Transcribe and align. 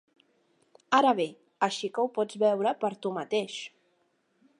Ara 0.99 1.11
ve, 1.19 1.27
així 1.67 1.89
que 1.97 2.05
ho 2.05 2.09
pots 2.15 2.39
veure 2.45 2.73
per 2.85 2.91
tu 3.05 3.13
mateix. 3.19 3.59